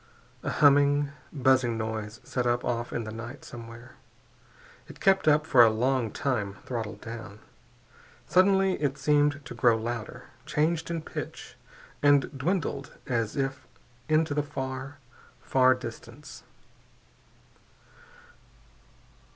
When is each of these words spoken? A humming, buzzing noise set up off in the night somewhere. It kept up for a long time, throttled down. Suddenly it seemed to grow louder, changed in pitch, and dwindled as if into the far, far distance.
A 0.41 0.49
humming, 0.49 1.11
buzzing 1.31 1.77
noise 1.77 2.21
set 2.23 2.47
up 2.47 2.65
off 2.65 2.91
in 2.91 3.03
the 3.03 3.11
night 3.11 3.45
somewhere. 3.45 3.97
It 4.87 4.99
kept 4.99 5.27
up 5.27 5.45
for 5.45 5.61
a 5.63 5.69
long 5.69 6.09
time, 6.09 6.55
throttled 6.65 7.01
down. 7.01 7.37
Suddenly 8.25 8.81
it 8.81 8.97
seemed 8.97 9.45
to 9.45 9.53
grow 9.53 9.77
louder, 9.77 10.23
changed 10.47 10.89
in 10.89 11.03
pitch, 11.03 11.55
and 12.01 12.35
dwindled 12.35 12.97
as 13.05 13.35
if 13.35 13.67
into 14.09 14.33
the 14.33 14.41
far, 14.41 14.97
far 15.39 15.75
distance. 15.75 16.41